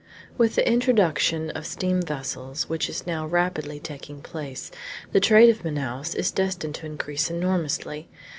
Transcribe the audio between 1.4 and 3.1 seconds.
of steam vessels, which is